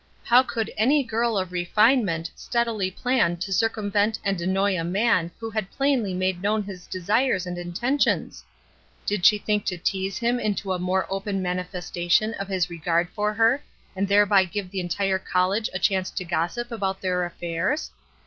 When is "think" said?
9.37-9.63